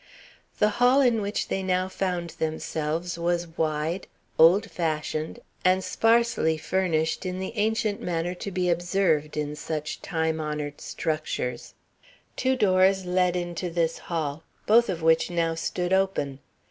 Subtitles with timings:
[0.57, 4.07] The hall in which they now found themselves was wide,
[4.39, 10.39] old fashioned, and sparsely furnished in the ancient manner to be observed in such time
[10.41, 11.75] honored structures.
[12.35, 16.39] Two doors led into this hall, both of which now stood open.